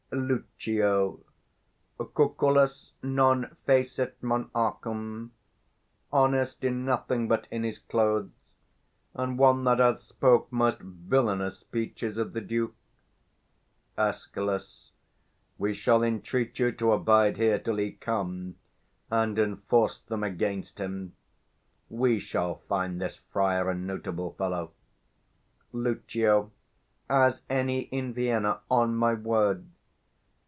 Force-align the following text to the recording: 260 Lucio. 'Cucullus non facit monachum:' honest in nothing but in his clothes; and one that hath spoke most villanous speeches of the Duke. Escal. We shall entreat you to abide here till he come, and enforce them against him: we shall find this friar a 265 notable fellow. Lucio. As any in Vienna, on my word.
260 0.13 0.71
Lucio. 0.77 1.19
'Cucullus 1.97 2.91
non 3.01 3.55
facit 3.65 4.11
monachum:' 4.21 5.29
honest 6.11 6.65
in 6.65 6.83
nothing 6.83 7.29
but 7.29 7.47
in 7.49 7.63
his 7.63 7.79
clothes; 7.79 8.29
and 9.13 9.37
one 9.39 9.63
that 9.63 9.79
hath 9.79 10.01
spoke 10.01 10.51
most 10.51 10.79
villanous 10.79 11.59
speeches 11.59 12.17
of 12.17 12.33
the 12.33 12.41
Duke. 12.41 12.75
Escal. 13.97 14.59
We 15.57 15.73
shall 15.73 16.03
entreat 16.03 16.59
you 16.59 16.73
to 16.73 16.91
abide 16.91 17.37
here 17.37 17.57
till 17.57 17.77
he 17.77 17.93
come, 17.93 18.57
and 19.09 19.39
enforce 19.39 20.01
them 20.01 20.25
against 20.25 20.81
him: 20.81 21.15
we 21.87 22.19
shall 22.19 22.55
find 22.67 22.99
this 23.01 23.15
friar 23.31 23.69
a 23.69 23.73
265 23.73 23.87
notable 23.87 24.31
fellow. 24.33 24.71
Lucio. 25.71 26.51
As 27.09 27.43
any 27.49 27.83
in 27.83 28.13
Vienna, 28.13 28.59
on 28.69 28.93
my 28.97 29.13
word. 29.13 29.69